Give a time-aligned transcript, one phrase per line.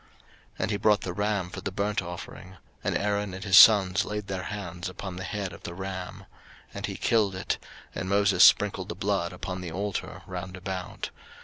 [0.01, 0.09] 03:008:018
[0.59, 4.25] And he brought the ram for the burnt offering: and Aaron and his sons laid
[4.25, 6.25] their hands upon the head of the ram.
[6.69, 7.57] 03:008:019 And he killed it;
[7.93, 11.11] and Moses sprinkled the blood upon the altar round about.